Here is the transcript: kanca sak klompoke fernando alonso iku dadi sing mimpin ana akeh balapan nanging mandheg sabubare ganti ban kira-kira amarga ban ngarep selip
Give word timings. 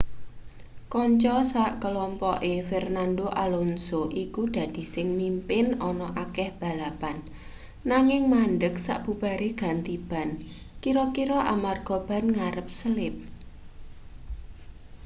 kanca 0.93 1.35
sak 1.51 1.71
klompoke 1.83 2.55
fernando 2.69 3.27
alonso 3.43 4.01
iku 4.23 4.41
dadi 4.55 4.83
sing 4.93 5.07
mimpin 5.21 5.65
ana 5.89 6.07
akeh 6.23 6.49
balapan 6.61 7.17
nanging 7.91 8.23
mandheg 8.33 8.75
sabubare 8.85 9.49
ganti 9.61 9.95
ban 10.09 10.29
kira-kira 10.83 11.37
amarga 11.53 11.97
ban 12.07 12.25
ngarep 12.35 12.67
selip 12.79 13.15